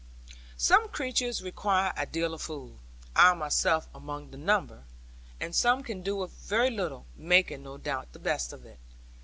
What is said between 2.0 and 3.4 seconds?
deal of food (I